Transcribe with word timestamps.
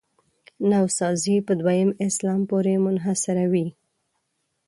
نوسازي 0.71 1.37
په 1.47 1.53
دویم 1.61 1.89
اسلام 2.07 2.41
پورې 2.49 2.73
منحصروي. 2.85 3.67